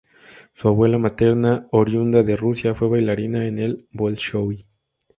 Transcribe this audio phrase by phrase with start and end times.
[0.55, 4.65] Su abuela materna, oriunda de Rusia, fue bailarina en el Bolshoi.